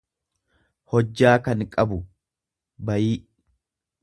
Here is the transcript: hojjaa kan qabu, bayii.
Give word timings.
hojjaa 0.93 1.35
kan 1.49 1.63
qabu, 1.75 2.01
bayii. 2.89 3.15